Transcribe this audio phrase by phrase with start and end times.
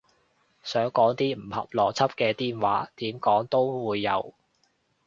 [0.63, 4.33] 想講啲唔合邏輯嘅癲話，點講都會有